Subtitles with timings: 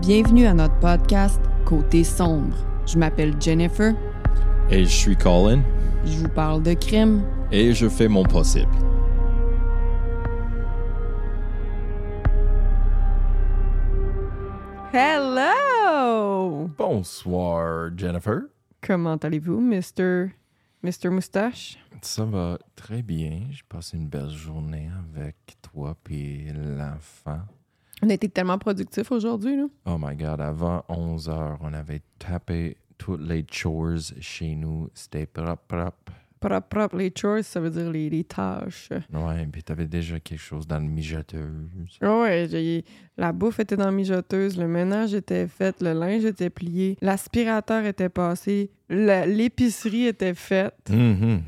[0.00, 2.56] Bienvenue à notre podcast Côté sombre.
[2.86, 3.94] Je m'appelle Jennifer,
[4.70, 5.62] Et je suis Colin
[6.04, 8.70] je vous parle de crime, et je fais mon possible.
[14.92, 16.70] Hello!
[16.78, 18.42] Bonsoir, Jennifer.
[18.80, 20.28] Comment allez-vous, Mr.
[20.82, 21.10] Mr.
[21.10, 21.76] Moustache?
[22.00, 23.48] Ça va très bien.
[23.50, 27.40] J'ai passé une belle journée avec toi et l'enfant.
[28.02, 29.64] On a été tellement productifs aujourd'hui, là.
[29.86, 34.88] Oh my God, avant 11 heures, on avait tapé toutes les chores chez nous.
[34.94, 36.12] C'était propre, propre.
[36.40, 38.90] Propre, propre, les chores, ça veut dire les, les tâches.
[39.12, 41.98] Ouais, puis t'avais déjà quelque chose dans le mijoteuse.
[42.00, 42.84] Ouais, j'ai-
[43.16, 47.84] la bouffe était dans la mijoteuse, le ménage était fait, le linge était plié, l'aspirateur
[47.86, 50.88] était passé, la- l'épicerie était faite.
[50.90, 51.42] Mhm.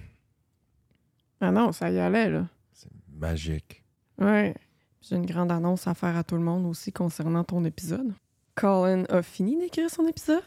[1.41, 2.47] Ah non, ça y allait, là.
[2.73, 3.85] C'est magique.
[4.19, 4.55] Ouais.
[5.03, 8.13] J'ai une grande annonce à faire à tout le monde aussi concernant ton épisode.
[8.55, 10.43] Colin a fini d'écrire son épisode.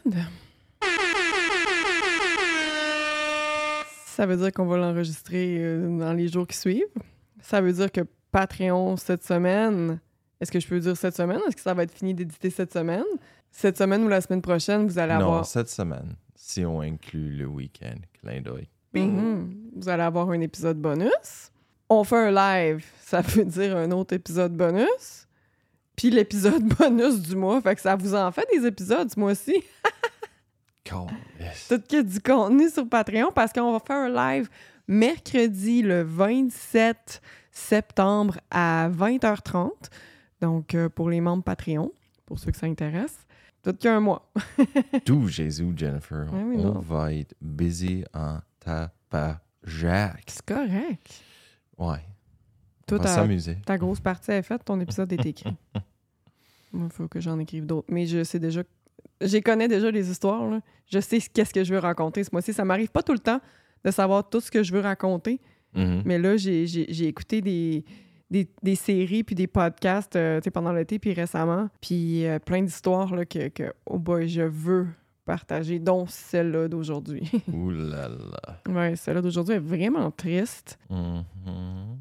[4.06, 6.84] Ça veut dire qu'on va l'enregistrer euh, dans les jours qui suivent.
[7.40, 9.98] Ça veut dire que Patreon cette semaine,
[10.40, 11.40] est-ce que je peux dire cette semaine?
[11.48, 13.02] Est-ce que ça va être fini d'éditer cette semaine?
[13.50, 15.46] Cette semaine ou la semaine prochaine, vous allez non, avoir.
[15.46, 18.68] cette semaine, si on inclut le week-end, clin d'œil.
[18.94, 19.70] Mhm.
[19.74, 21.50] Vous allez avoir un épisode bonus.
[21.88, 25.26] On fait un live, ça veut dire un autre épisode bonus.
[25.96, 29.62] Puis l'épisode bonus du mois, fait que ça vous en fait des épisodes ce mois-ci.
[31.68, 34.48] Tout qu'il y a du contenu sur Patreon parce qu'on va faire un live
[34.86, 39.70] mercredi le 27 septembre à 20h30.
[40.40, 41.90] Donc euh, pour les membres Patreon,
[42.26, 43.16] pour ceux que ça intéresse.
[43.62, 44.30] Tout qu'il y a un mois.
[45.06, 46.26] D'où Jésus, Jennifer.
[46.30, 50.22] Oui, on va être busy en tapajac.
[50.26, 51.22] C'est correct.
[51.78, 51.98] Ouais.
[52.86, 53.56] Tout on s'amuser.
[53.64, 55.56] Ta grosse partie est faite, ton épisode est écrit.
[56.74, 57.86] Il faut que j'en écrive d'autres.
[57.90, 58.62] Mais je sais déjà.
[59.20, 60.50] J'y connais déjà les histoires.
[60.50, 60.60] là.
[60.90, 62.52] Je sais qu'est-ce que je veux raconter ce mois-ci.
[62.52, 63.40] Ça m'arrive pas tout le temps
[63.84, 65.40] de savoir tout ce que je veux raconter.
[65.74, 66.02] Mhm.
[66.04, 67.84] Mais là, j'ai j'ai- j'ai écouté des,
[68.30, 71.68] des, des séries puis des podcasts euh, pendant l'été puis récemment.
[71.80, 74.88] Puis euh, plein d'histoires là, que, que, oh boy, je veux
[75.24, 77.30] partager, dont celle-là d'aujourd'hui.
[77.52, 78.60] Ouh là là.
[78.68, 80.78] ouais, celle-là d'aujourd'hui est vraiment triste.
[80.90, 81.24] Mhm.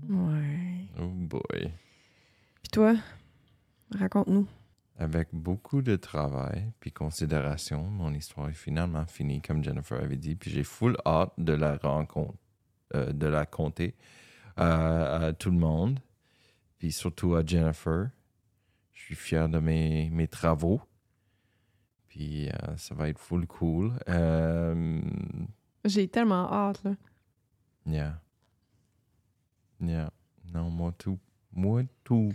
[0.10, 0.88] Ouais.
[1.00, 1.72] Oh boy.
[2.62, 2.96] Puis toi,
[3.98, 4.48] raconte-nous.
[5.00, 10.36] Avec beaucoup de travail puis considération, mon histoire est finalement finie, comme Jennifer avait dit.
[10.36, 12.36] Puis j'ai full hâte de la rencontre,
[12.96, 13.96] euh, de la compter
[14.56, 16.00] à, à tout le monde,
[16.78, 18.10] puis surtout à Jennifer.
[18.94, 20.80] Je suis fier de mes, mes travaux.
[22.14, 23.92] Puis euh, ça va être full cool.
[24.08, 25.02] Euh,
[25.84, 26.92] J'ai tellement hâte, là.
[27.88, 28.22] yeah.
[29.82, 30.12] Yeah.
[30.54, 31.18] Non, moi tout.
[31.52, 32.32] Moi tout.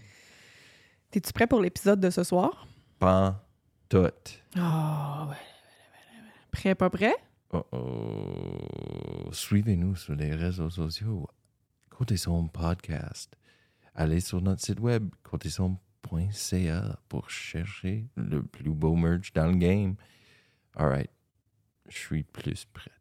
[1.12, 2.66] T'es-tu prêt pour l'épisode de ce soir?
[2.98, 3.40] Pas
[3.88, 4.10] tout.
[4.56, 5.36] Ah, ouais,
[6.50, 7.14] Prêt, pas prêt?
[7.52, 9.28] Oh oh.
[9.30, 11.28] Suivez-nous sur les réseaux sociaux.
[11.88, 13.36] Côté son podcast.
[13.94, 15.08] Allez sur notre site web,
[16.02, 19.94] côtéson.ca, pour chercher le plus beau merch dans le game.
[20.76, 21.10] Alright.
[21.88, 22.92] Je suis plus prête.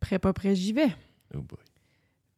[0.00, 0.94] Prêt, pas prêt, j'y vais.
[1.34, 1.58] Oh boy.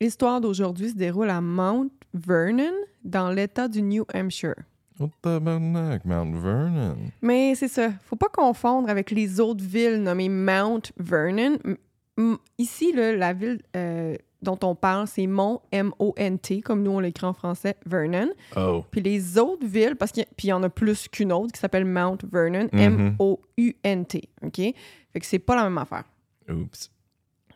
[0.01, 4.63] L'histoire d'aujourd'hui se déroule à Mount Vernon, dans l'État du New Hampshire.
[4.99, 6.97] Oh tabarnak, Mount Vernon.
[7.23, 11.59] Mais c'est ça, faut pas confondre avec les autres villes nommées Mount Vernon.
[12.59, 17.27] Ici, là, la ville euh, dont on parle, c'est Mont, M-O-N-T, comme nous on l'écrit
[17.27, 18.28] en français, Vernon.
[18.56, 18.84] Oh.
[18.91, 21.84] Puis les autres villes, parce qu'il y, y en a plus qu'une autre qui s'appelle
[21.84, 22.68] Mount Vernon.
[22.72, 24.57] M-O-U-N-T, OK?
[24.57, 24.74] Fait
[25.21, 26.04] que c'est pas la même affaire.
[26.48, 26.91] Oups.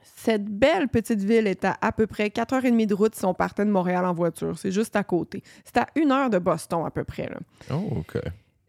[0.02, 3.64] Cette belle petite ville est à à peu près 4h30 de route si on partait
[3.64, 4.58] de Montréal en voiture.
[4.58, 5.42] C'est juste à côté.
[5.64, 7.28] C'est à une heure de Boston à peu près.
[7.28, 7.38] là.
[7.72, 8.18] Oh, OK.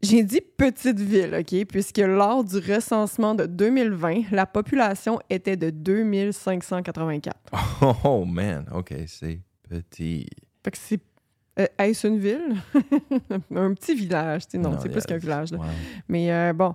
[0.03, 1.65] J'ai dit petite ville, OK?
[1.65, 7.36] Puisque lors du recensement de 2020, la population était de 2584.
[7.81, 8.65] Oh, oh, man.
[8.74, 9.39] OK, c'est
[9.69, 10.25] petit.
[10.63, 11.00] Fait que c'est.
[11.59, 12.56] euh, Est-ce une ville?
[13.56, 15.51] un petit village, tu sais, non, Non, c'est plus qu'un village.
[15.51, 15.57] là.
[15.59, 15.65] Wow.
[16.07, 16.74] Mais euh, bon,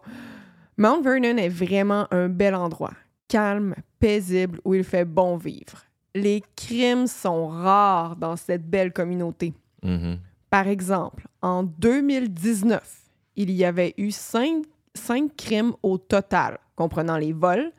[0.76, 2.92] Mount Vernon est vraiment un bel endroit.
[3.28, 5.82] Calme, paisible, où il fait bon vivre.
[6.14, 9.52] Les crimes sont rares dans cette belle communauté.
[9.82, 10.18] Mhm.
[10.48, 13.02] Par exemple, en 2019,
[13.36, 17.70] il y avait eu cinq, cinq crimes au total, comprenant les vols,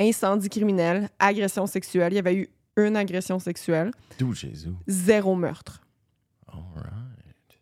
[0.00, 2.12] incendies criminels, agressions sexuelles.
[2.12, 4.70] Il y avait eu une agression sexuelle, D'où Jésus?
[4.86, 5.80] zéro meurtre.
[6.52, 7.58] All right.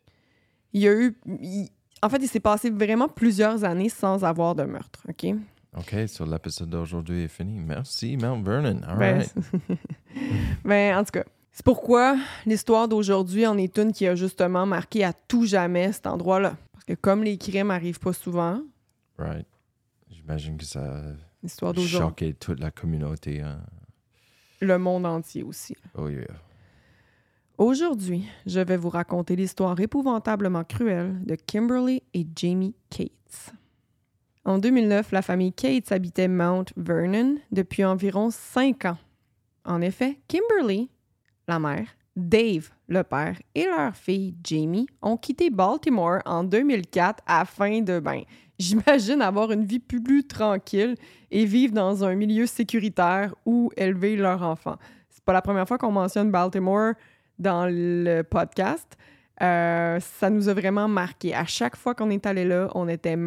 [0.73, 1.17] Il y a eu.
[1.41, 1.69] il-
[2.03, 5.27] en fait, il s'est passé vraiment plusieurs années sans avoir de meurtre, OK?
[5.79, 7.59] OK, sur l'épisode d'aujourd'hui est fini.
[7.59, 8.81] Merci, Mount Vernon.
[8.87, 9.35] All Ben, right.
[10.65, 15.05] ben, en tout cas, c'est pourquoi l'histoire d'aujourd'hui en est une qui a justement marqué
[15.05, 16.57] à tout jamais cet endroit-là.
[16.87, 18.63] Que comme les crimes arrivent pas souvent,
[19.19, 19.47] Right.
[20.11, 23.41] J'imagine que ça a choqué toute la communauté.
[23.41, 23.61] hein.
[24.61, 25.75] le monde entier aussi.
[25.97, 26.27] Oh yeah.
[27.59, 33.53] Aujourd'hui, je vais vous raconter l'histoire épouvantablement cruelle de Kimberly et Jamie Cates.
[34.45, 38.99] En 2009, la famille Cates habitait Mount Vernon depuis environ cinq ans.
[39.65, 40.91] En effet, Kimberly,
[41.49, 47.81] la mère, Dave, le père, et leur fille Jamie ont quitté Baltimore en 2004 afin
[47.83, 48.23] de, ben,
[48.59, 50.95] j'imagine, avoir une vie plus, tranquille
[51.31, 54.77] et vivre dans un milieu sécuritaire où élever leur enfant.
[55.11, 56.93] C'est pas la première fois qu'on mentionne Baltimore
[57.39, 58.97] dans le podcast.
[59.43, 61.35] Euh, ça nous a vraiment marqué.
[61.35, 63.19] À chaque fois qu'on est allé là, on était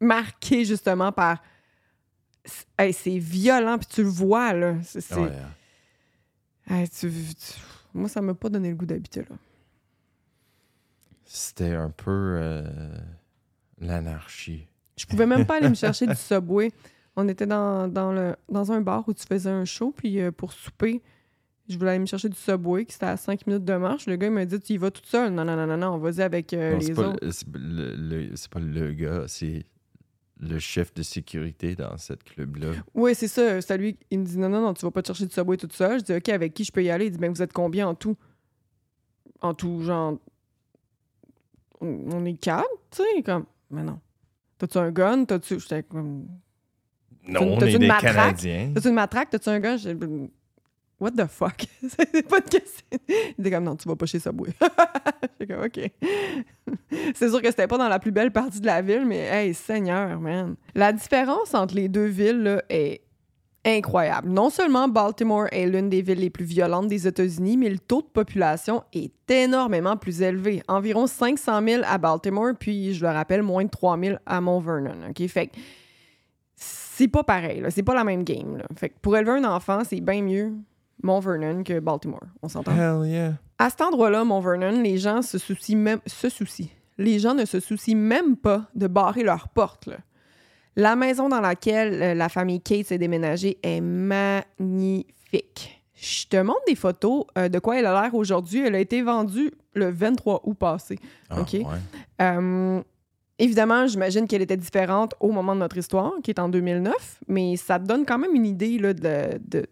[0.00, 1.42] marqué justement par.
[2.78, 4.74] Hey, c'est violent, puis tu le vois, là.
[4.82, 5.30] C'est- yeah.
[6.68, 7.60] Hey, tu- tu-
[7.94, 9.36] Moi, ça m'a pas donné le goût d'habiter là.
[11.24, 12.62] C'était un peu euh,
[13.80, 14.66] l'anarchie.
[14.96, 16.72] Je pouvais même pas aller me chercher du Subway.
[17.16, 20.32] On était dans, dans, le, dans un bar où tu faisais un show, puis euh,
[20.32, 21.00] pour souper,
[21.68, 24.06] je voulais aller me chercher du Subway, qui c'était à 5 minutes de marche.
[24.06, 25.32] Le gars, il m'a dit Tu y vas toute seule.
[25.32, 27.30] Non, non, non, non, non, vas-y avec euh, Non, les autres.
[27.30, 29.64] c'est pas le gars, c'est
[30.40, 32.72] le chef de sécurité dans cette club-là.
[32.94, 33.60] Oui, c'est ça.
[33.60, 33.96] C'est lui.
[34.10, 36.00] Il me dit non, non, non, tu vas pas te chercher du Subway toute seule.
[36.00, 37.06] Je dis OK, avec qui je peux y aller?
[37.06, 38.16] Il dit ben, vous êtes combien en tout?
[39.40, 40.18] En tout, genre.
[41.80, 43.46] On on est quatre, tu sais, comme.
[43.70, 44.00] Mais non.
[44.58, 45.24] T'as-tu un gun?
[45.24, 45.60] T'as-tu.
[45.60, 46.26] J'étais comme.
[47.26, 48.14] Non, on est des matraque?
[48.14, 48.72] Canadiens.
[48.74, 49.30] T'as-tu une matraque?
[49.30, 49.76] T'as-tu un gun?
[51.00, 51.66] What the fuck?
[51.88, 52.86] C'est pas de question.
[53.08, 54.50] Il était comme non, tu vas pas chez Subway.
[55.38, 55.90] J'étais comme OK.
[57.14, 59.54] c'est sûr que c'était pas dans la plus belle partie de la ville, mais hey,
[59.54, 60.56] Seigneur, man.
[60.74, 63.02] La différence entre les deux villes là, est
[63.64, 64.28] incroyable.
[64.28, 68.02] Non seulement Baltimore est l'une des villes les plus violentes des États-Unis, mais le taux
[68.02, 70.62] de population est énormément plus élevé.
[70.68, 74.60] Environ 500 000 à Baltimore, puis je le rappelle, moins de 3 000 à Mont
[74.60, 75.08] Vernon.
[75.08, 75.26] OK?
[75.28, 75.56] Fait que
[76.54, 78.58] c'est pas pareil, c'est pas la même game.
[78.58, 78.64] Là.
[78.76, 80.52] Fait que pour élever un enfant, c'est bien mieux
[81.02, 82.20] Mont Vernon que Baltimore.
[82.42, 82.72] On s'entend?
[82.72, 83.32] Hell yeah.
[83.58, 86.00] À cet endroit-là, Mont Vernon, les gens se soucient même.
[86.06, 86.68] Se soucient.
[86.98, 89.86] Les gens ne se soucient même pas de barrer leurs portes.
[89.86, 89.96] là.
[90.76, 93.80] La maison dans laquelle euh, la famille Kate s'est déménagée est
[94.60, 95.82] magnifique.
[95.94, 98.60] Je te montre des photos euh, de quoi elle a l'air aujourd'hui.
[98.60, 100.98] Elle a été vendue le 23 août passé.
[101.30, 101.52] Ah, OK?
[101.54, 101.64] ouais.
[102.20, 102.82] Euh,
[103.38, 107.56] évidemment, j'imagine qu'elle était différente au moment de notre histoire, qui est en 2009, mais
[107.56, 109.66] ça te donne quand même une idée là, de, de-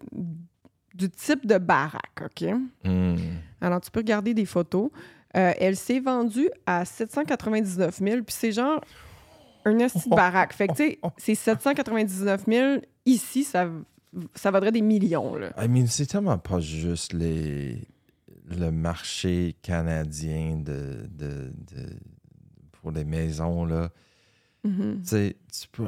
[0.93, 2.49] du type de baraque, OK?
[2.83, 3.15] Hmm.
[3.61, 4.89] Alors, tu peux regarder des photos.
[5.35, 8.79] Euh, elle s'est vendue à 799 000, puis c'est genre
[9.65, 10.53] un esti de baraque.
[10.53, 12.81] Fait que, tu sais, c'est 799 000.
[13.05, 13.67] Ici, ça,
[14.35, 15.51] ça vaudrait des millions, là.
[15.61, 17.81] I mean, c'est tellement pas juste les,
[18.45, 21.97] le marché canadien de, de, de-
[22.73, 23.89] pour les maisons, là.
[24.63, 24.71] Tu
[25.03, 25.87] sais, tu peux...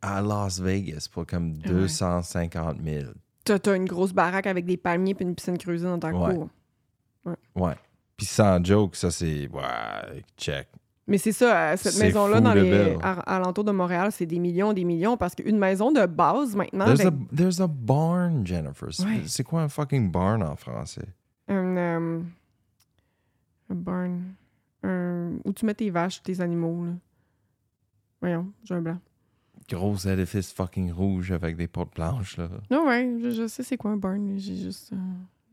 [0.00, 3.10] À Las Vegas, pour comme 250 000.
[3.44, 6.34] T'as t'as une grosse baraque avec des palmiers puis une piscine creusée dans ta Ouais.
[6.34, 6.48] cour.
[7.54, 7.74] Ouais.
[8.16, 9.48] Puis sans joke, ça, c'est...
[9.48, 10.68] Ouais, check.
[11.06, 15.18] Mais c'est ça, cette maison-là, dans les alentours de Montréal, c'est des millions, des millions,
[15.18, 18.88] parce qu'une maison de base maintenant, There's, avec a, there's a barn, Jennifer.
[18.94, 19.22] C'est- Ouais.
[19.26, 21.06] C'est quoi un fucking barn en français?
[21.48, 22.20] un, euh,
[23.68, 24.22] un barn,
[24.82, 26.86] un- où tu mets tes vaches, tes animaux.
[26.86, 26.92] Là.
[28.22, 28.98] Voyons, j'ai un blanc.
[29.68, 32.48] Gros édifice fucking rouge avec des portes blanches, là.
[32.70, 34.92] Non, ouais, je, je sais c'est quoi un barn, mais j'ai juste.
[34.92, 34.96] euh,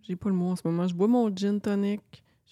[0.04, 0.88] j'ai pas le mot en ce moment.
[0.88, 2.02] Je bois mon gin tonic,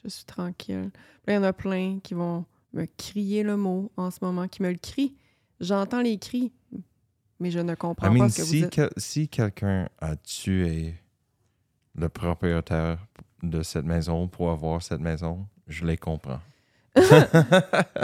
[0.04, 0.90] je suis tranquille.
[1.28, 4.48] Là, il y en a plein qui vont me crier le mot en ce moment,
[4.48, 5.14] qui me le crient.
[5.60, 6.52] J'entends les cris,
[7.42, 8.72] mais je ne comprends I mean, pas ce que si, vous êtes.
[8.76, 10.94] que- si quelqu'un a tué
[11.96, 13.06] le propriétaire
[13.44, 16.40] de cette maison pour avoir cette maison, je les comprends.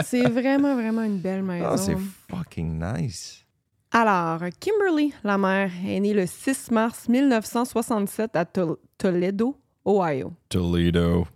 [0.04, 1.66] C'est vraiment, vraiment une belle maison.
[1.70, 1.96] Ah, c'est
[2.28, 3.44] fucking nice.
[3.92, 10.32] Alors, Kimberly, la mère, est née le 6 mars 1967 à Tol- Toledo, Ohio.
[10.48, 11.26] Toledo.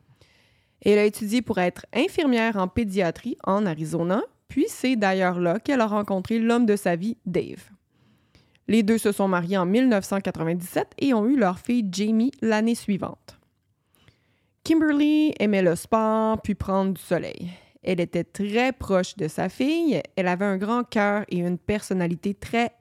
[0.82, 5.80] Elle a étudié pour être infirmière en pédiatrie en Arizona, puis c'est d'ailleurs là qu'elle
[5.80, 7.62] a rencontré l'homme de sa vie, Dave.
[8.68, 13.38] Les deux se sont mariés en 1997 et ont eu leur fille Jamie l'année suivante.
[14.64, 17.50] Kimberly aimait le sport puis prendre du soleil.
[17.82, 22.34] Elle était très proche de sa fille, elle avait un grand cœur et une personnalité
[22.34, 22.72] très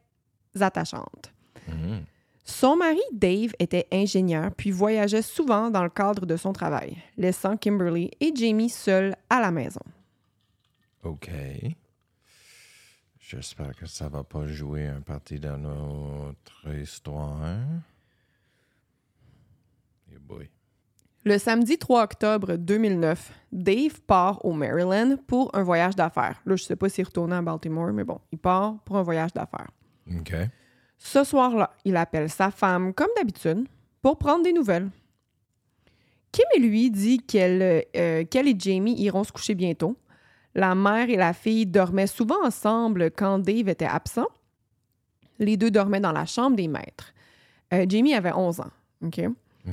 [0.59, 1.31] attachante.
[1.67, 2.03] Mhm.
[2.43, 7.55] Son mari, Dave, était ingénieur puis voyageait souvent dans le cadre de son travail, laissant
[7.55, 9.81] Kimberly et Jamie seuls à la maison.
[11.03, 11.29] OK.
[13.19, 17.59] J'espère que ça va pas jouer un parti dans notre histoire.
[20.11, 20.49] Eh boy.
[21.29, 26.41] Le samedi 3 octobre 2009, Dave part au Maryland pour un voyage d'affaires.
[26.43, 29.31] Là, je sais pas s'il retourne à Baltimore, mais bon, il part pour un voyage
[29.31, 29.69] d'affaires.
[30.11, 30.33] OK.
[30.97, 33.67] Ce soir-là, il appelle sa femme, comme d'habitude,
[34.01, 34.89] pour prendre des nouvelles.
[36.31, 39.97] Kim et lui dit qu'elle euh, qu'elle et Jamie iront se coucher bientôt.
[40.55, 44.29] La mère et la fille dormaient souvent ensemble quand Dave était absent.
[45.37, 47.13] Les deux dormaient dans la chambre des maîtres.
[47.71, 48.71] Euh, Jamie avait 11 ans,
[49.03, 49.21] OK?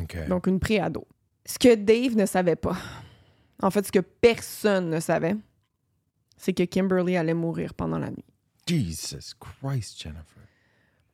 [0.03, 0.29] OK.
[0.29, 1.07] donc une pré-ado.
[1.47, 2.77] Ce que Dave ne savait pas,
[3.63, 5.37] en fait, ce que personne ne savait,
[6.37, 8.25] c'est que Kimberly allait mourir pendant la nuit.
[8.67, 10.43] Jesus Christ, Jennifer.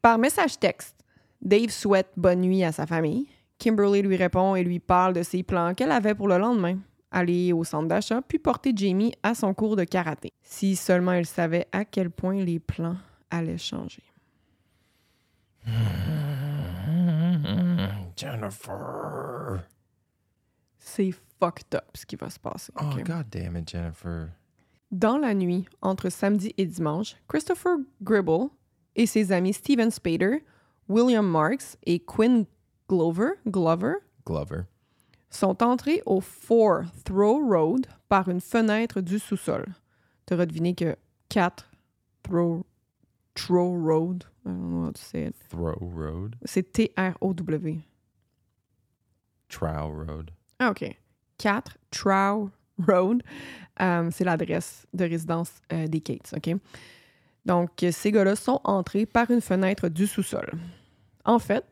[0.00, 0.96] Par message texte,
[1.40, 3.28] Dave souhaite bonne nuit à sa famille.
[3.58, 6.78] Kimberly lui répond et lui parle de ses plans qu'elle avait pour le lendemain.
[7.10, 10.32] Aller au centre d'achat, puis porter Jamie à son cours de karaté.
[10.42, 12.96] Si seulement elle savait à quel point les plans
[13.30, 14.02] allaient changer.
[18.16, 19.62] Jennifer.
[20.84, 22.72] C'est fucked up ce qui va se passer.
[22.80, 24.30] Oh, god damn it, Jennifer.
[24.90, 28.50] Dans la nuit, entre samedi et dimanche, Christopher Gribble
[28.96, 30.44] et ses amis Steven Spader,
[30.88, 32.44] William Marks et Quinn
[32.88, 33.94] Glover, Glover
[34.26, 34.64] Glover.
[35.30, 39.64] sont entrés au 4 Throw Road par une fenêtre du sous-sol.
[40.26, 40.96] Tu auras deviné que
[41.30, 41.70] 4
[42.24, 42.66] Throw,
[43.34, 45.34] Throw Road, I don't know how to say it.
[45.48, 46.36] Throw Road?
[46.44, 47.80] c'est T-R-O-W.
[49.48, 50.30] Trow Road.
[50.64, 50.96] Ah, OK.
[51.38, 52.50] 4 Trow
[52.86, 53.22] Road.
[53.80, 56.54] Euh, c'est l'adresse de résidence euh, des Cates, OK?
[57.44, 60.52] Donc, ces gars-là sont entrés par une fenêtre du sous-sol.
[61.24, 61.64] En fait,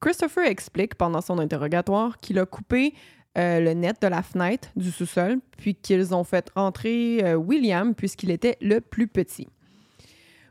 [0.00, 2.94] Christopher explique pendant son interrogatoire qu'il a coupé
[3.36, 8.30] euh, le net de la fenêtre du sous-sol, puis qu'ils ont fait entrer William puisqu'il
[8.30, 9.48] était le plus petit.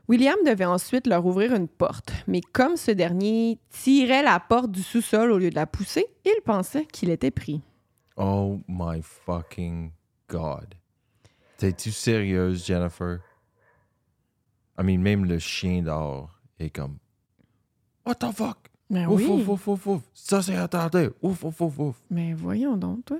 [0.06, 4.82] William devait ensuite leur ouvrir une porte, mais comme ce dernier tirait la porte du
[4.82, 7.60] sous-sol au lieu de la pousser, il pensait qu'il était pris.
[8.18, 9.92] Oh my fucking
[10.28, 10.74] god.
[11.56, 13.20] T'es-tu sérieuse, Jennifer?
[14.76, 16.98] I mean, même le chien d'or est comme.
[18.04, 18.58] What the fuck?
[18.90, 19.26] Mais Ouf, oui.
[19.26, 20.02] ouf, ouf, ouf, ouf.
[20.14, 21.10] Ça, c'est attardé.
[21.22, 21.96] Ouf, ouf, ouf, ouf.
[22.10, 23.18] Mais voyons donc, toi.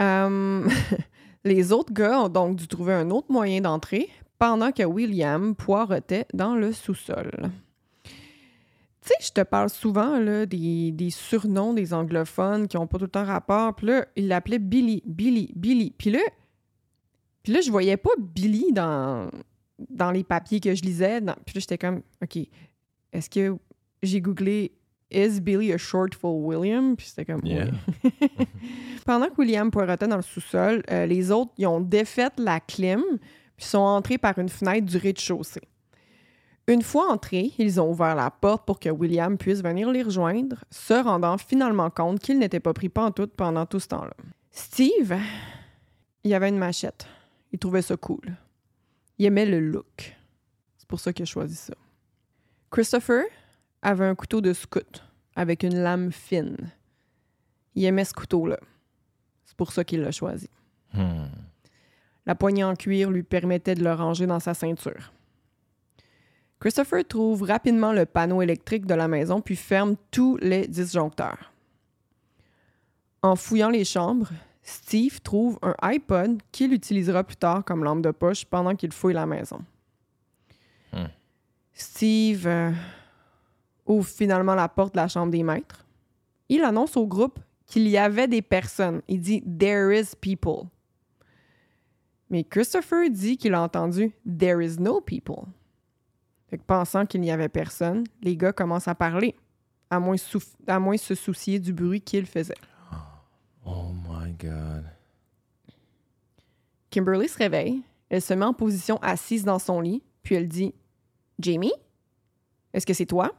[0.00, 0.68] Euh,
[1.44, 6.26] les autres gars ont donc dû trouver un autre moyen d'entrer pendant que William poiretait
[6.34, 7.50] dans le sous-sol.
[9.06, 12.98] Tu sais, je te parle souvent là, des, des surnoms des anglophones qui n'ont pas
[12.98, 13.74] tout le temps rapport.
[13.76, 15.94] Puis là, il l'appelait Billy, Billy, Billy.
[15.96, 16.18] Puis là,
[17.44, 19.30] puis là, je voyais pas Billy dans,
[19.90, 21.20] dans les papiers que je lisais.
[21.20, 22.36] Dans- Puis là, j'étais comme, OK,
[23.12, 23.56] est-ce que
[24.02, 24.72] j'ai googlé
[25.12, 26.96] Is Billy a short for William?
[26.96, 27.66] Puis c'était comme, Yeah.
[28.02, 28.10] oui.
[29.06, 33.00] Pendant que William poiretait dans le sous-sol, euh, les autres, ils ont défait la clim
[33.56, 35.62] puis sont entrés par une fenêtre du rez-de-chaussée.
[36.68, 40.64] Une fois entrés, ils ont ouvert la porte pour que William puisse venir les rejoindre,
[40.70, 44.14] se rendant finalement compte qu'il n'était pas pris pantoute pendant tout ce temps-là.
[44.50, 45.16] Steve,
[46.24, 47.06] il avait une machette.
[47.52, 48.36] Il trouvait ça cool.
[49.18, 50.16] Il aimait le look.
[50.76, 51.74] C'est pour ça qu'il a choisi ça.
[52.70, 53.24] Christopher
[53.82, 55.04] avait un couteau de scout
[55.36, 56.72] avec une lame fine.
[57.76, 58.58] Il aimait ce couteau-là.
[59.44, 60.50] C'est pour ça qu'il l'a choisi.
[60.92, 61.26] Hmm.
[62.24, 65.12] La poignée en cuir lui permettait de le ranger dans sa ceinture.
[66.66, 71.52] Christopher trouve rapidement le panneau électrique de la maison puis ferme tous les disjoncteurs.
[73.22, 74.30] En fouillant les chambres,
[74.64, 79.14] Steve trouve un iPod qu'il utilisera plus tard comme lampe de poche pendant qu'il fouille
[79.14, 79.60] la maison.
[80.92, 81.06] Hmm.
[81.72, 82.72] Steve euh,
[83.86, 85.86] ouvre finalement la porte de la chambre des maîtres.
[86.48, 89.02] Il annonce au groupe qu'il y avait des personnes.
[89.06, 90.66] Il dit There is people.
[92.28, 95.44] Mais Christopher dit qu'il a entendu There is no people.
[96.48, 99.34] Fait que pensant qu'il n'y avait personne, les gars commencent à parler,
[99.90, 102.54] à moins, souf- à moins se soucier du bruit qu'ils faisaient.
[103.64, 104.84] Oh my god.
[106.90, 110.72] Kimberly se réveille, elle se met en position assise dans son lit, puis elle dit
[111.40, 111.72] Jamie,
[112.72, 113.32] est-ce que c'est toi?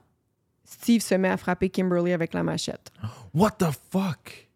[0.66, 2.92] Steve se met à frapper Kimberly avec la machette.
[3.34, 4.50] What the fuck?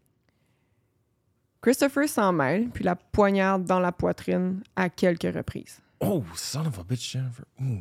[1.62, 5.79] Christopher s'en mêle, puis la poignarde dans la poitrine à quelques reprises.
[6.00, 7.46] Oh, son of a bitch, Jennifer.
[7.62, 7.79] Ooh.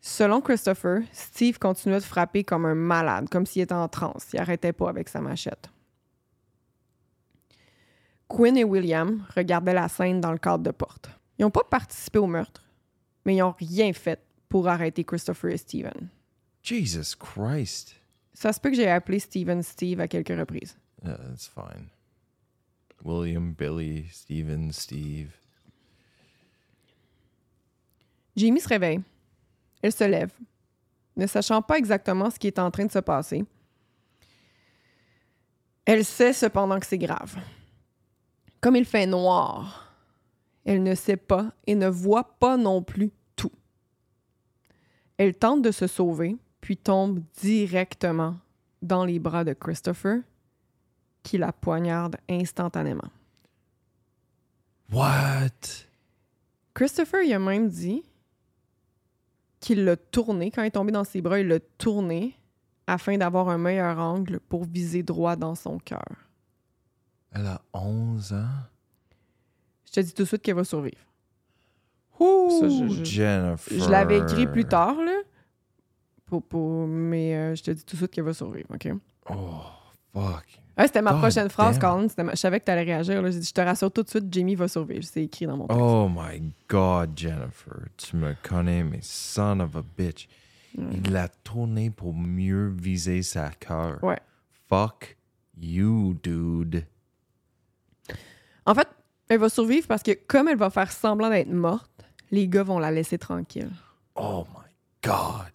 [0.00, 4.28] Selon Christopher, Steve continuait de frapper comme un malade, comme s'il était en transe.
[4.32, 5.70] Il arrêtait pas avec sa machette.
[8.28, 11.10] Quinn et William regardaient la scène dans le cadre de porte.
[11.38, 12.64] Ils n'ont pas participé au meurtre,
[13.24, 16.08] mais ils n'ont rien fait pour arrêter Christopher et Steven.
[16.62, 17.96] Jesus Christ.
[18.34, 20.76] Ça se peut que j'ai appelé Steven Steve à quelques reprises.
[21.04, 21.88] Yeah, that's fine.
[23.04, 25.30] William, Billy, Steven, Steve.
[28.36, 29.00] Jamie se réveille.
[29.82, 30.32] Elle se lève,
[31.16, 33.44] ne sachant pas exactement ce qui est en train de se passer.
[35.84, 37.36] Elle sait cependant que c'est grave.
[38.60, 39.94] Comme il fait noir,
[40.64, 43.52] elle ne sait pas et ne voit pas non plus tout.
[45.16, 48.36] Elle tente de se sauver, puis tombe directement
[48.82, 50.20] dans les bras de Christopher,
[51.22, 53.10] qui la poignarde instantanément.
[54.92, 55.86] What?
[56.74, 58.02] Christopher, il a même dit
[59.60, 62.34] qu'il l'a tourné, quand il est tombé dans ses bras, il l'a tourné
[62.86, 66.04] afin d'avoir un meilleur angle pour viser droit dans son cœur.
[67.32, 68.46] Elle a 11 ans?
[69.86, 70.96] Je te dis tout de suite qu'elle va survivre.
[72.20, 73.78] Ouh, Ça, je- je- Jennifer.
[73.78, 75.20] Je l'avais écrit plus tard, là,
[76.26, 78.88] pour, pour- mais euh, je te dis tout de suite qu'elle va survivre, OK?
[79.30, 79.60] Oh,
[80.12, 80.60] fuck.
[80.78, 81.78] Ouais, c'était ma God prochaine phrase.
[81.78, 82.06] Colin.
[82.18, 83.20] Ma- Je savais que tu allais réagir.
[83.20, 83.30] là.
[83.30, 85.02] J'ai dit, je te rassure tout de suite, Jamie va survivre.
[85.04, 85.80] C'est écrit dans mon texte.
[85.82, 87.80] Oh my God, Jennifer.
[87.96, 90.28] Tu me connais, mais son of a bitch.
[90.76, 93.98] Il l'a tourné pour mieux viser sa cœur.
[94.04, 94.20] Ouais.
[94.68, 95.16] Fuck
[95.58, 96.84] you, dude.
[98.64, 98.86] En fait,
[99.28, 101.90] elle va survivre parce que comme elle va faire semblant d'être morte,
[102.30, 103.70] les gars vont la laisser tranquille.
[104.14, 104.70] Oh my
[105.02, 105.50] God.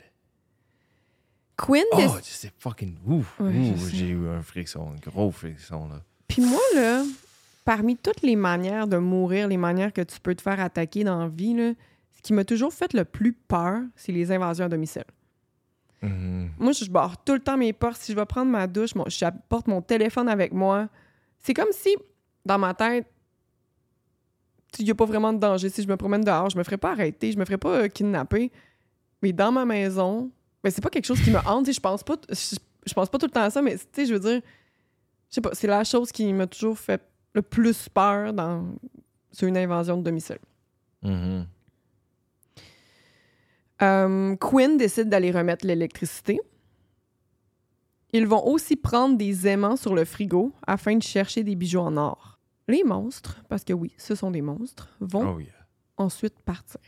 [1.63, 3.39] Quinn Oh, c'est fucking ouf.
[3.39, 3.73] Ouais.
[3.93, 6.01] J'ai eu un frisson, un gros frisson, là.
[6.27, 7.03] Puis moi, là,
[7.63, 11.19] parmi toutes les manières de mourir, les manières que tu peux te faire attaquer dans
[11.19, 11.71] la vie, là,
[12.15, 15.05] ce qui m'a toujours fait le plus peur, c'est les invasions à domicile.
[16.01, 16.51] Mhm.
[16.59, 18.01] Moi, je barre tout le temps mes portes.
[18.01, 20.89] Si je vais prendre ma douche, mon, j'apporte mon téléphone avec moi.
[21.39, 21.95] C'est comme si,
[22.45, 23.07] dans ma tête,
[24.79, 25.69] il n'y a pas vraiment de danger.
[25.69, 27.87] Si je me promène dehors, je me ferais pas arrêter, je me ferais pas euh,
[27.87, 28.51] kidnapper.
[29.21, 30.29] Mais dans ma maison,
[30.63, 31.71] ben, c'est pas quelque chose qui me hante.
[31.71, 34.05] Je pense pas, je, je pense pas tout le temps à ça, mais tu sais,
[34.05, 34.41] je veux dire,
[35.29, 37.01] je sais pas, c'est la chose qui m'a toujours fait
[37.33, 38.65] le plus peur dans,
[39.31, 40.39] sur une invasion de domicile.
[41.01, 41.47] Mhm.
[43.81, 46.39] Euh, Quinn décide d'aller remettre l'électricité.
[48.13, 51.97] Ils vont aussi prendre des aimants sur le frigo afin de chercher des bijoux en
[51.97, 52.39] or.
[52.67, 55.49] Les monstres, parce que oui, ce sont des monstres, vont Oh yeah.
[55.97, 56.79] ensuite partir.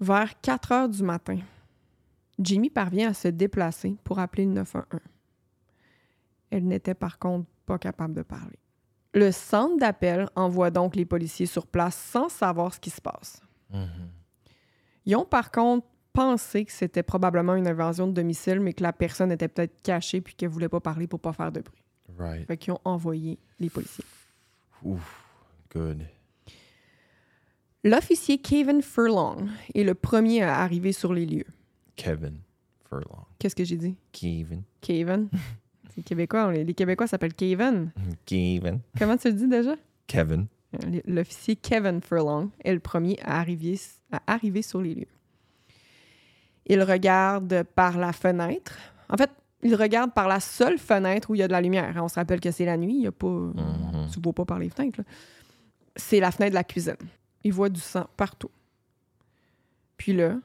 [0.00, 1.38] Vers 4 heures du matin,
[2.38, 5.00] Jimmy parvient à se déplacer pour appeler le 911.
[6.50, 8.58] Elle n'était par contre pas capable de parler.
[9.14, 13.40] Le centre d'appel envoie donc les policiers sur place sans savoir ce qui se passe.
[13.70, 14.10] Mhm.
[15.06, 18.92] Ils ont par contre pensé que c'était probablement une invasion de domicile, mais que la
[18.92, 21.84] personne était peut-être cachée puis qu'elle voulait pas parler pour pas faire de bruit.
[22.18, 22.46] Right.
[22.46, 24.04] Fait qu'ils ont envoyé les policiers.
[24.82, 25.24] Ouf.
[25.72, 26.06] Good.
[27.84, 31.46] L'officier Kevin Furlong est le premier à arriver sur les lieux.
[31.96, 32.38] Kevin
[32.88, 33.24] Furlong.
[33.38, 33.96] Qu'est-ce que j'ai dit?
[34.12, 34.62] Kevin.
[34.80, 35.28] Kevin.
[35.94, 36.52] C'est québécois.
[36.52, 37.90] Les les Québécois s'appellent Kevin.
[38.26, 38.80] Kevin.
[38.98, 39.74] Comment tu le dis déjà?
[40.06, 40.46] Kevin.
[41.06, 43.78] L'officier Kevin Furlong est le premier à arriver,
[44.12, 45.06] à arriver sur les lieux.
[46.66, 48.76] Il regarde par la fenêtre.
[49.08, 49.30] En fait,
[49.62, 51.94] il regarde par la seule fenêtre où il y a de la lumière.
[52.02, 54.08] On se rappelle que c'est la nuit, il y a pas, Mhm.
[54.12, 55.00] tu vois pas par les fenêtres.
[55.00, 55.04] là.
[55.96, 56.96] C'est la fenêtre de la cuisine.
[57.42, 58.50] Il voit du sang partout.
[59.96, 60.36] Puis là,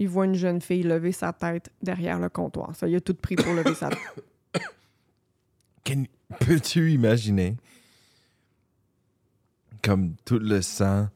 [0.00, 2.74] il voit une jeune fille lever sa tête derrière le comptoir.
[2.74, 4.24] Ça, il a tout pris pour lever sa tête.
[5.84, 6.04] Can-
[6.40, 7.56] Peux-tu imaginer?
[9.82, 11.08] Comme tout le sang,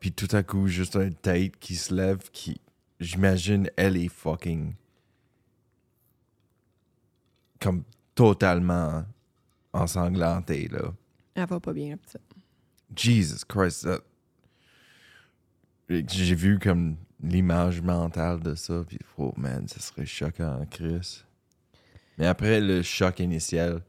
[0.00, 2.60] puis tout à coup juste une tête qui se lève, qui,
[3.00, 4.74] j'imagine, elle est fucking
[7.60, 7.82] comme
[8.14, 9.04] totalement
[9.72, 10.92] ensanglantée là.
[11.34, 12.20] Elle va pas bien, la petite.
[12.94, 14.02] Jesus Christ, that-
[15.88, 21.24] j'ai vu comme l'image mentale de ça, puis oh man, ça serait choquant, Chris.
[22.18, 23.82] Mais après le choc initial,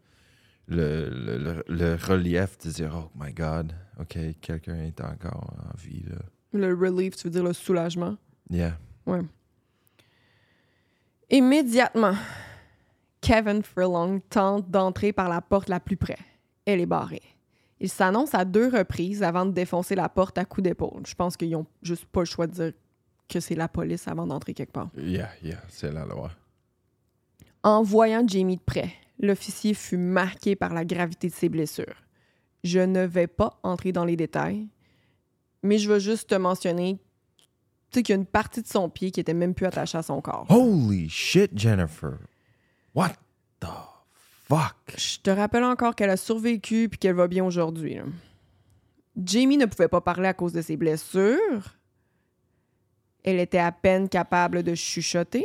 [0.68, 5.78] le, le, le- le relief de dire oh my god, ok, quelqu'un est encore en
[5.78, 6.18] vie là.
[6.54, 8.16] Le relief, tu veux dire le soulagement?
[8.50, 8.78] Yeah.
[9.06, 9.22] Ouais.
[11.30, 12.16] Immédiatement,
[13.22, 16.18] Kevin Furlong tente d'entrer par la porte la plus près.
[16.66, 17.22] Elle est barrée.
[17.80, 21.02] Il s'annonce à deux reprises avant de défoncer la porte à coups d'épaule.
[21.06, 22.72] Je pense qu'ils ont juste pas le choix de dire
[23.28, 24.90] que c'est la police avant d'entrer quelque part.
[24.98, 26.32] Yeah, yeah, c'est la loi.
[27.64, 31.96] En voyant Jamie de près, l'officier fut marqué par la gravité de ses blessures.
[32.64, 34.68] Je ne vais pas entrer dans les détails,
[35.64, 37.00] mais je veux juste te mentionner
[38.02, 40.22] qu'il y a une partie de son pied qui était même plus attachée à son
[40.22, 40.46] corps.
[40.50, 42.18] Holy shit, Jennifer.
[42.94, 43.14] What
[43.60, 43.68] the
[44.48, 44.76] fuck?
[44.98, 47.98] Je te rappelle encore qu'elle a survécu puis qu'elle va bien aujourd'hui.
[49.24, 51.78] Jamie ne pouvait pas parler à cause de ses blessures.
[53.26, 55.44] Elle était à peine capable de chuchoter.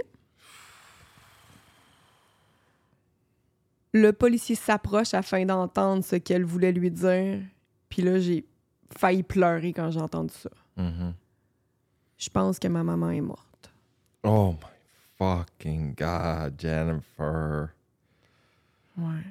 [3.94, 7.40] Le policier s'approche afin d'entendre ce qu'elle voulait lui dire.
[7.88, 8.44] Puis là, j'ai
[8.96, 10.50] failli pleurer quand j'ai entendu ça.
[10.76, 11.14] Mhm.
[12.18, 13.72] Je pense que ma maman est morte.
[14.24, 14.68] Oh my
[15.16, 17.70] fucking god, Jennifer.
[18.98, 19.24] Ouais.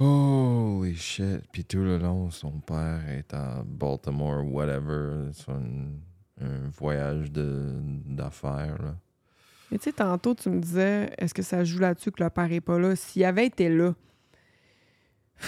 [0.00, 1.42] Holy shit.
[1.52, 5.30] Puis tout le long, son père est à Baltimore, whatever,
[6.40, 8.94] un, voyage d'affaires.
[9.70, 12.50] Mais tu sais, tantôt, tu me disais, est-ce que ça joue là-dessus que le père
[12.50, 12.96] est pas là?
[12.96, 13.94] S'il avait été là,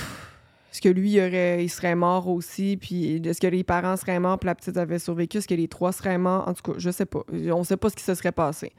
[0.73, 2.77] est-ce que lui, il, aurait, il serait mort aussi?
[2.77, 5.39] Puis est-ce que les parents seraient morts puis la petite avait survécu?
[5.39, 6.47] Est-ce que les trois seraient morts?
[6.47, 7.25] En tout cas, je sais pas.
[7.33, 8.73] On sait pas ce qui se serait passé.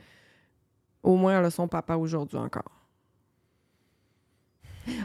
[1.02, 2.81] Au moins, elle a son papa aujourd'hui encore.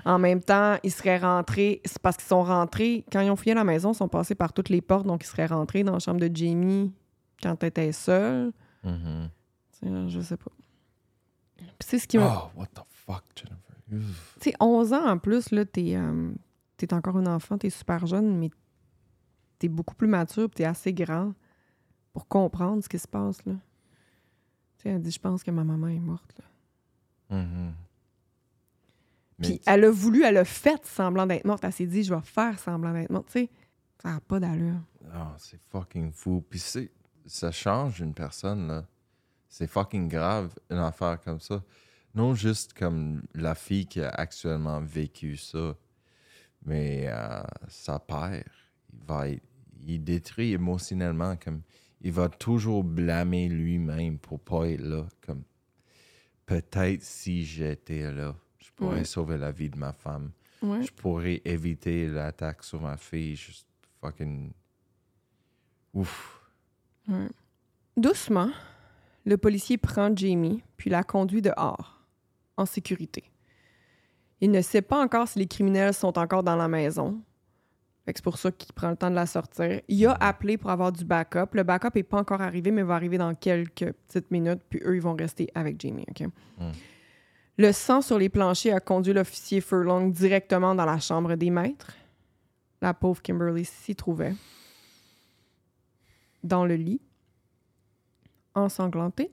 [0.04, 1.80] En même temps, ils seraient rentrés.
[1.84, 3.04] C'est parce qu'ils sont rentrés.
[3.12, 5.06] Quand ils ont fouillé la maison, ils sont passés par toutes les portes.
[5.06, 6.92] Donc, ils seraient rentrés dans la chambre de Jamie
[7.42, 8.52] quand elle était seule.
[8.84, 10.50] Sais, Je sais pas.
[11.80, 12.50] C'est ce qui m'a.
[12.54, 13.76] Oh, what the fuck, Jennifer?
[14.40, 16.30] Tu sais, 11 ans en plus, là, t'es, euh,
[16.76, 18.50] t'es encore un enfant, t'es super jeune, mais
[19.58, 21.34] t'es beaucoup plus mature, t'es assez grand
[22.12, 23.52] pour comprendre ce qui se passe, là.
[24.78, 27.36] Tu sais, elle dit, je pense que ma maman est morte, là.
[27.38, 27.72] Mhm.
[27.72, 27.85] Mais
[29.40, 31.62] Puis elle a voulu, elle a fait semblant d'être morte.
[31.64, 33.50] Elle s'est dit, je vais faire semblant d'être morte, tu sais.
[34.02, 34.80] Ça n'a pas d'allure.
[35.12, 36.44] Ah, c'est fucking fou.
[36.48, 36.90] Puis c'est,
[37.26, 38.86] ça change une personne, là.
[39.48, 41.62] C'est fucking grave, une affaire comme ça.
[42.14, 45.76] Non juste comme la fille qui a actuellement vécu ça,
[46.64, 48.44] mais euh, sa père,
[48.92, 49.42] il va être-
[49.86, 51.62] il détruit émotionnellement, comme
[52.00, 55.06] il va toujours blâmer lui-même pour pas être là.
[55.26, 55.42] Comme
[56.46, 58.34] peut-être si j'étais là,
[58.76, 59.04] pourrais Ouais.
[59.04, 60.30] sauver la vie de ma femme.
[60.62, 60.82] Ouais.
[60.82, 63.34] Je pourrais éviter l'attaque sur ma fille.
[63.36, 63.66] Juste
[64.00, 64.52] fucking.
[65.94, 66.40] Ouf.
[67.08, 67.28] Ouais.
[67.96, 68.50] Doucement,
[69.24, 72.00] le policier prend Jamie puis la conduit dehors,
[72.56, 73.24] en sécurité.
[74.40, 77.20] Il ne sait pas encore si les criminels sont encore dans la maison.
[78.04, 79.80] Fait que C'est pour ça qu'il prend le temps de la sortir.
[79.88, 81.54] Il a appelé pour avoir du backup.
[81.54, 84.94] Le backup n'est pas encore arrivé, mais va arriver dans quelques petites minutes, puis eux,
[84.94, 86.04] ils vont rester avec Jamie.
[86.10, 86.28] OK?
[86.58, 86.70] Mm.
[87.58, 91.92] Le sang sur les planchers a conduit l'officier Furlong directement dans la chambre des maîtres.
[92.82, 94.34] La pauvre Kimberly s'y trouvait.
[96.42, 97.00] Dans le lit,
[98.54, 99.32] ensanglantée,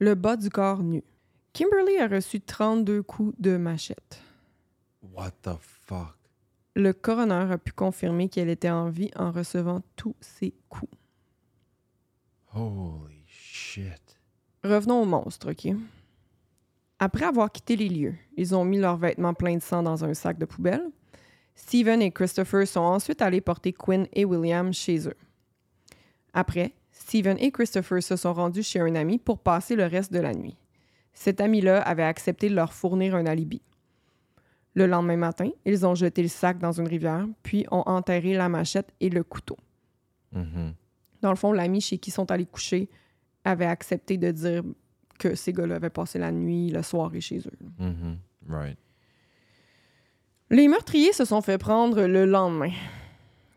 [0.00, 1.04] le bas du corps nu.
[1.52, 4.20] Kimberly a reçu 32 coups de machette.
[5.02, 6.16] What the fuck?
[6.74, 10.92] Le coroner a pu confirmer qu'elle était en vie en recevant tous ces coups.
[12.52, 14.18] Holy shit.
[14.64, 15.74] Revenons au monstre, OK?
[17.02, 20.12] Après avoir quitté les lieux, ils ont mis leurs vêtements pleins de sang dans un
[20.12, 20.86] sac de poubelle.
[21.54, 25.16] Steven et Christopher sont ensuite allés porter Quinn et William chez eux.
[26.34, 30.20] Après, Steven et Christopher se sont rendus chez un ami pour passer le reste de
[30.20, 30.58] la nuit.
[31.14, 33.62] Cet ami-là avait accepté de leur fournir un alibi.
[34.74, 38.50] Le lendemain matin, ils ont jeté le sac dans une rivière, puis ont enterré la
[38.50, 39.56] machette et le couteau.
[40.32, 40.74] Mhm.
[41.22, 42.90] Dans le fond, l'ami chez qui ils sont allés coucher
[43.44, 44.62] avait accepté de dire
[45.20, 47.58] que ces gars-là avaient passé la nuit, la soirée chez eux.
[47.78, 48.18] Mhm.
[48.48, 48.78] Right.
[50.48, 52.72] Les meurtriers se sont fait prendre le lendemain.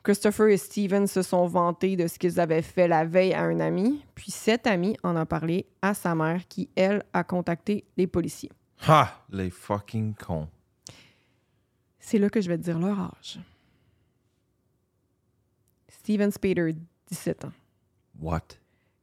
[0.04, 3.62] Christopher et Steven se sont vantés de ce qu'ils avaient fait la veille à un
[3.62, 8.06] ami, puis cet ami en a parlé à sa mère qui, elle, a contacté les
[8.06, 8.52] policiers.
[8.86, 9.26] Ha!
[9.32, 10.49] Les fucking cons.
[11.99, 13.39] C'est là que je vais te dire leur âge.
[15.88, 16.76] Steven Spader,
[17.10, 17.54] 17 ans.
[18.19, 18.58] What?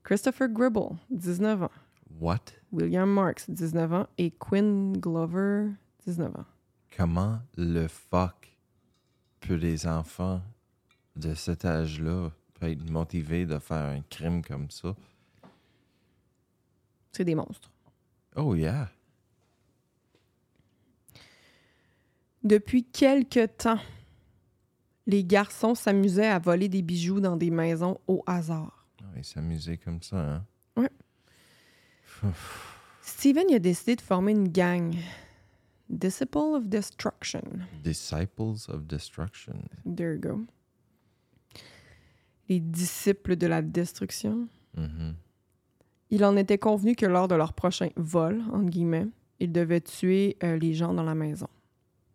[0.04, 1.70] Christopher Gribble, 19 ans.
[2.20, 2.52] What?
[2.70, 4.06] William Marks, 19 ans.
[4.18, 5.70] Et Quinn Glover,
[6.06, 6.44] 19 ans.
[6.94, 8.56] Comment le fuck
[9.40, 10.42] peut les enfants
[11.16, 12.30] de cet âge-là
[12.61, 14.94] être motivés de faire un crime comme ça?
[17.12, 17.70] C'est des monstres.
[18.37, 18.90] Oh yeah.
[22.44, 23.80] Depuis quelque temps,
[25.06, 28.87] les garçons s'amusaient à voler des bijoux dans des maisons au hasard.
[29.02, 30.44] Ah, Ils s'amusaient comme ça, hein?
[33.02, 34.94] Steven il a décidé de former une gang.
[35.88, 37.42] Disciple of Destruction.
[37.83, 39.54] Disciples of Destruction.
[39.85, 40.40] There you go.
[42.48, 44.48] Les disciples de la destruction.
[44.76, 45.14] Mhm.
[46.11, 49.06] Il en était convenu que lors de leur prochain vol, entre guillemets,
[49.38, 51.46] ils devaient tuer euh, les gens dans la maison.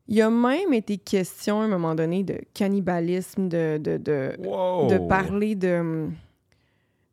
[0.08, 4.88] Il a même été question à un moment donné de cannibalisme, de, de, de, Wow!
[4.88, 6.10] de parler de,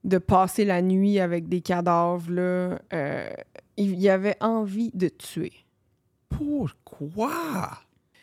[0.05, 2.31] de passer la nuit avec des cadavres.
[2.31, 2.79] Là.
[2.93, 3.31] Euh,
[3.77, 5.53] il y avait envie de tuer.
[6.29, 7.31] Pourquoi?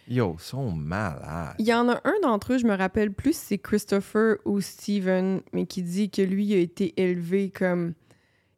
[0.08, 1.56] Yo, ils sont malades.
[1.60, 4.60] Il y en a un d'entre eux, je me rappelle plus si c'est Christopher ou
[4.60, 7.94] Steven, mais qui dit que lui a été élevé comme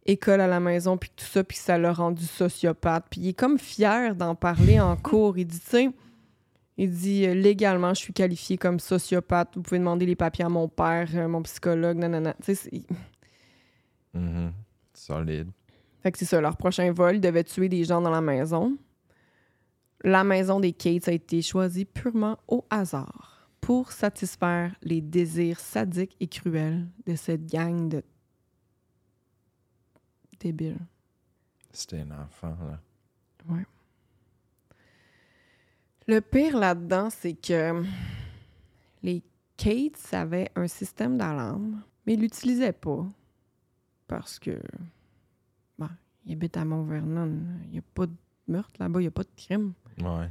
[0.06, 3.06] école à la maison, puis tout ça, puis ça l'a rendu sociopathe.
[3.10, 5.38] Puis il est comme fier d'en parler en cours.
[5.38, 5.90] Il dit, tu sais,
[6.78, 9.50] il dit euh, légalement, je suis qualifié comme sociopathe.
[9.56, 12.34] Vous pouvez demander les papiers à mon père, euh, mon psychologue, nanana.
[12.44, 12.72] Tu sais,
[14.14, 14.54] Mhm.
[14.94, 15.50] Solide.
[16.02, 18.78] Fait que c'est ça, leur prochain vol devait tuer des gens dans la maison.
[20.04, 26.18] La maison des Cates a été choisie purement au hasard pour satisfaire les désirs sadiques
[26.20, 28.04] et cruels de cette gang de
[30.40, 30.80] débiles.
[31.72, 32.80] C'était un enfant, là.
[36.08, 37.84] Le pire là-dedans, c'est que
[39.04, 39.24] les
[39.56, 43.06] Cates avaient un système d'alarme, mais ils l'utilisaient pas
[44.12, 44.60] parce que,
[45.80, 45.88] bon,
[46.26, 47.32] ils habitent à Mont-Vernon.
[47.64, 48.12] Il n'y a pas de
[48.46, 49.72] meurtre là-bas, il n'y a pas de crime.
[50.00, 50.30] Ouais.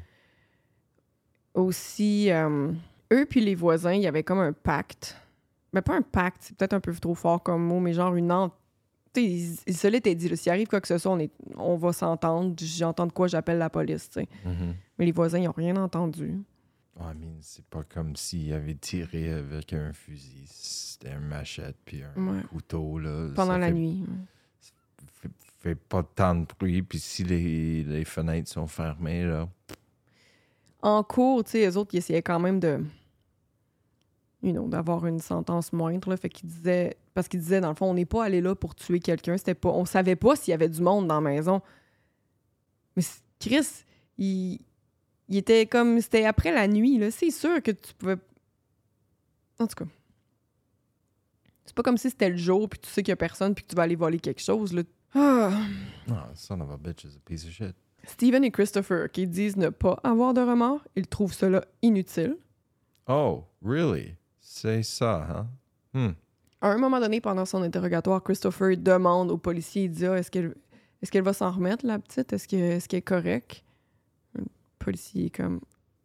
[1.54, 2.70] aussi, euh,
[3.10, 5.16] eux puis les voisins, il y avait comme un pacte.
[5.72, 8.30] Mais pas un pacte, c'est peut-être un peu trop fort comme mot, mais genre une
[8.30, 8.50] ent...
[9.14, 11.32] Tu sais, ils, ils se l'étaient dit, s'il arrive quoi que ce soit, on, est,
[11.56, 12.54] on va s'entendre.
[12.58, 14.28] J'entends de quoi, j'appelle la police, tu sais.
[14.44, 14.74] Mhm.
[14.98, 16.38] Mais les voisins, ils n'ont rien entendu.
[17.00, 20.44] I mean, c'est pas comme s'il avait tiré avec un fusil.
[20.46, 22.42] C'était un machette puis un Ouais.
[22.44, 23.30] couteau, là.
[23.34, 24.04] Pendant Ça la fait- nuit.
[25.14, 29.48] Fait, fait pas tant de bruit, puis si les, les fenêtres sont fermées, là.
[30.82, 32.84] En cours, tu sais, eux autres, ils essayaient quand même de.
[34.42, 36.16] You know, d'avoir une sentence moindre, là.
[36.16, 36.96] Fait qu'ils disaient.
[37.14, 39.36] Parce qu'ils disaient, dans le fond, on n'est pas allé là pour tuer quelqu'un.
[39.36, 39.70] C'était pas.
[39.70, 41.60] On savait pas s'il y avait du monde dans la maison.
[42.96, 43.02] Mais
[43.38, 43.84] Chris,
[44.18, 44.60] il.
[45.30, 46.00] Il était comme.
[46.00, 47.10] C'était après la nuit, là.
[47.10, 48.16] C'est sûr que tu pouvais.
[49.58, 49.90] En tout cas.
[51.64, 53.64] C'est pas comme si c'était le jour, puis tu sais qu'il y a personne, puis
[53.64, 54.82] que tu vas aller voler quelque chose, là.
[55.14, 55.52] Ah.
[56.10, 57.74] Ah, son of a bitch is a piece of shit.
[58.04, 62.36] Steven et Christopher, qui disent ne pas avoir de remords, ils trouvent cela inutile.
[63.06, 64.14] Oh, really?
[64.40, 65.46] C'est ça, hein?
[65.92, 66.12] Hmm.
[66.60, 70.30] À un moment donné, pendant son interrogatoire, Christopher demande au policier, il dit Ah, est-ce
[70.30, 70.54] qu'elle
[71.02, 72.32] est qu'elle va s'en remettre, la petite?
[72.32, 73.62] Est-ce que- est-ce qu'elle est correcte?
[74.80, 75.60] Policier est comme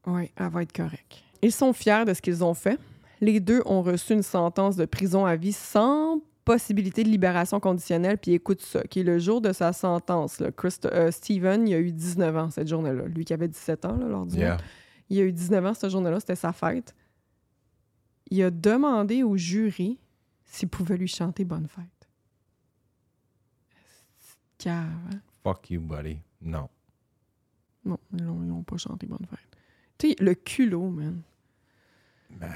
[0.06, 1.24] Oui, elle va être correcte.
[1.42, 2.80] Ils sont fiers de ce qu'ils ont fait.
[3.22, 8.18] Les deux ont reçu une sentence de prison à vie sans possibilité de libération conditionnelle.
[8.20, 10.40] Puis écoute ça, qui est le jour de sa sentence.
[10.40, 13.06] Là, Christ- euh, Steven, il a eu 19 ans cette journée-là.
[13.08, 14.58] Lui qui avait 17 ans là, lors du Yeah.
[15.10, 16.94] Il a eu 19 ans cette journée-là, c'était sa fête.
[18.30, 20.00] Il a demandé au jury
[20.46, 21.86] s'il pouvait lui chanter Bonne fête.
[24.20, 25.20] C'est cave, hein?
[25.44, 26.20] Fuck you, buddy.
[26.42, 26.70] Non.
[27.86, 29.40] Non, ils l'ont pas chanté Bonne fête.
[29.98, 31.22] Tu sais, le culot, man.
[32.40, 32.50] Man.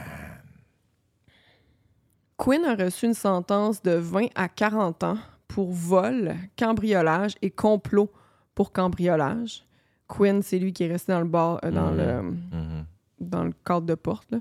[2.38, 8.10] Quinn a reçu une sentence de 20 à 40 ans pour vol, cambriolage et complot
[8.56, 9.66] pour cambriolage.
[10.08, 11.98] Quinn, c'est lui qui est resté dans le bar, euh, dans, Mhm.
[11.98, 12.86] le, Mhm.
[13.20, 14.32] dans le cadre de porte.
[14.32, 14.40] là.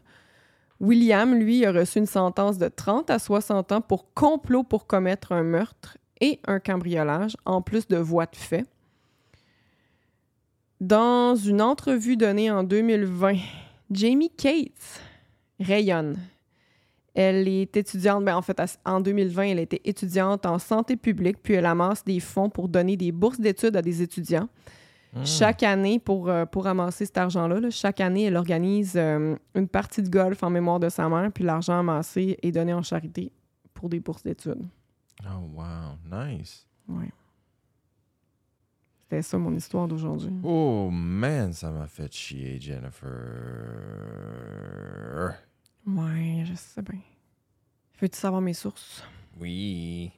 [0.80, 5.32] William, lui, a reçu une sentence de 30 à 60 ans pour complot pour commettre
[5.32, 8.64] un meurtre et un cambriolage, en plus de voies de fait.
[10.80, 13.34] Dans une entrevue donnée en 2020,
[13.90, 15.02] Jamie Cates
[15.58, 16.16] rayonne.
[17.14, 21.54] Elle est étudiante, ben en fait, en 2020, elle était étudiante en santé publique, puis
[21.54, 24.48] elle amasse des fonds pour donner des bourses d'études à des étudiants.
[25.12, 25.24] Hmm.
[25.24, 29.66] Chaque année, pour, euh, pour amasser cet argent-là, là, chaque année, elle organise euh, une
[29.66, 33.32] partie de golf en mémoire de sa mère, puis l'argent amassé est donné en charité
[33.74, 34.62] pour des bourses d'études.
[35.24, 35.96] Oh, wow.
[36.04, 36.66] Nice.
[36.88, 37.10] Ouais.
[39.10, 40.30] C'était ça mon histoire d'aujourd'hui.
[40.42, 43.08] Oh, man, ça m'a fait chier, Jennifer.
[45.86, 47.00] Ouais, je sais bien.
[48.00, 49.02] Veux-tu savoir mes sources?
[49.40, 50.12] Oui.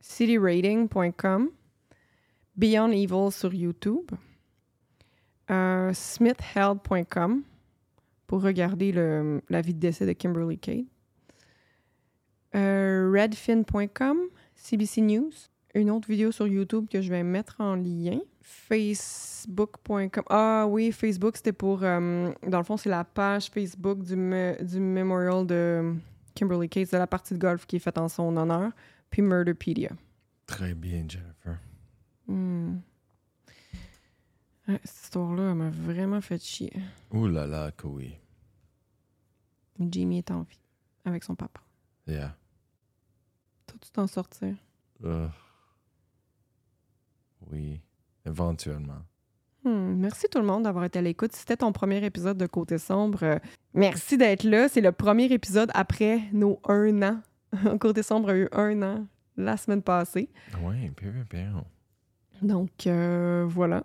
[0.00, 1.50] cityrating.com,
[2.56, 4.10] Beyond Evil sur YouTube,
[5.50, 7.42] euh, smithhealth.com
[8.26, 10.86] pour regarder le- la vie de décès de Kimberly Cade,
[12.54, 14.18] euh, redfin.com,
[14.54, 15.30] CBC News,
[15.74, 20.24] une autre vidéo sur YouTube que je vais mettre en lien, facebook.com.
[20.28, 21.82] Ah oui, Facebook, c'était pour...
[21.82, 25.94] euh, dans le fond, c'est la page Facebook du, me- du memorial de
[26.34, 28.72] Kimberly Cade, de la partie de golf qui est faite en son honneur
[29.10, 29.90] puis Murderpedia.
[30.46, 31.58] Très bien, Jennifer.
[32.26, 32.76] Hmm.
[34.68, 36.72] Ouais, cette histoire-là m'a vraiment fait chier.
[37.10, 38.14] Ouh là là, que oui.
[39.80, 40.60] Jamie est en vie
[41.04, 41.60] avec son papa.
[42.06, 42.36] Yeah.
[43.66, 44.54] Toi, tu t'en sortir.
[47.50, 47.80] Oui.
[48.26, 49.02] Éventuellement.
[49.64, 51.32] Hmm, Merci tout le monde d'avoir été à l'écoute.
[51.32, 53.40] C'était ton premier épisode de Côté Sombre,
[53.74, 54.68] merci d'être là.
[54.68, 57.20] C'est le premier épisode après nos un an.
[57.80, 60.28] Côté Sombre a eu un an la semaine passée.
[60.62, 61.64] Oui, bien, bien.
[62.42, 63.84] Donc, euh, voilà.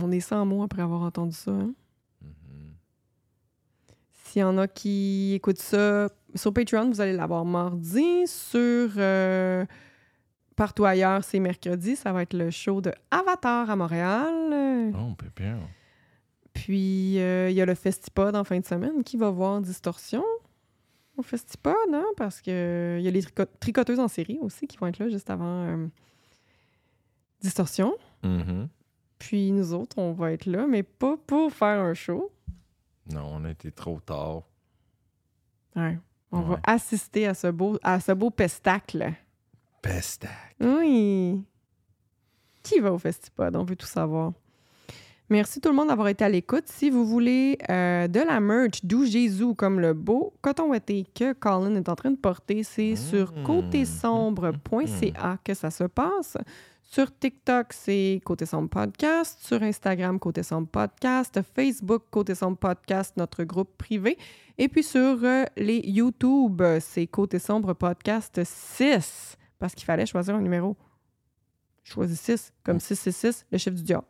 [0.00, 1.50] on est sans mots après avoir entendu ça.
[1.50, 1.74] hein.
[2.22, 2.74] Mhm.
[4.24, 8.26] S'il y en a qui écoutent ça sur Patreon, vous allez l'avoir mardi.
[8.26, 9.64] Sur euh,
[10.56, 11.96] Partout ailleurs, c'est mercredi.
[11.96, 14.92] Ça va être le show de Avatar à Montréal.
[14.98, 15.58] Oh, bien.
[16.54, 19.04] Puis, euh, il y a le Festipod en fin de semaine.
[19.04, 20.24] Qui va voir Distorsion
[21.18, 22.04] au Festipod, hein?
[22.16, 25.28] Parce qu'il y a les trico- tricoteuses en série aussi qui vont être là juste
[25.28, 25.86] avant euh,
[27.40, 27.94] Distorsion.
[28.22, 28.68] Mhm.
[29.18, 32.30] Puis, nous autres, on va être là, mais pas pour faire un show.
[33.12, 34.42] Non, on a été trop tard.
[35.74, 35.98] Ouais.
[36.32, 39.12] On va assister à ce beau, à ce beau pestacle.
[39.86, 40.30] Pestac.
[40.60, 41.40] Oui.
[42.62, 43.54] Qui va au Festipod?
[43.56, 44.32] On veut tout savoir.
[45.28, 46.64] Merci tout le monde d'avoir été à l'écoute.
[46.66, 51.32] Si vous voulez euh, de la merch d'où Jésus comme le beau coton ouaté que
[51.32, 53.42] Colin est en train de porter, c'est sur Mmh.
[53.44, 56.36] côtésombre.ca que ça se passe.
[56.88, 59.40] Sur TikTok, c'est Côté Sombre Podcast.
[59.42, 61.40] Sur Instagram, Côté Sombre Podcast.
[61.56, 64.16] Facebook, Côté Sombre Podcast, notre groupe privé.
[64.58, 69.36] Et puis sur euh, les YouTube, c'est Côté Sombre Podcast 6.
[69.58, 70.76] Parce qu'il fallait choisir un numéro.
[71.84, 74.06] Je choisis 6, comme 666, le chiffre du diable.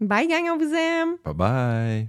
[0.00, 1.16] Bye, gang, on vous aime!
[1.24, 2.08] Bye bye.